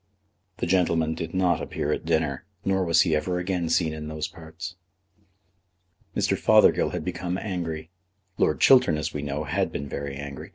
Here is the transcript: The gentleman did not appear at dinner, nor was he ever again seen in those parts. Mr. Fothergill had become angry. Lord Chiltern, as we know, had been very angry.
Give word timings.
The 0.57 0.65
gentleman 0.65 1.13
did 1.13 1.31
not 1.35 1.61
appear 1.61 1.91
at 1.93 2.07
dinner, 2.07 2.43
nor 2.65 2.83
was 2.83 3.01
he 3.01 3.15
ever 3.15 3.37
again 3.37 3.69
seen 3.69 3.93
in 3.93 4.07
those 4.07 4.27
parts. 4.27 4.75
Mr. 6.17 6.35
Fothergill 6.35 6.89
had 6.89 7.05
become 7.05 7.37
angry. 7.37 7.91
Lord 8.39 8.59
Chiltern, 8.59 8.97
as 8.97 9.13
we 9.13 9.21
know, 9.21 9.43
had 9.43 9.71
been 9.71 9.87
very 9.87 10.15
angry. 10.15 10.49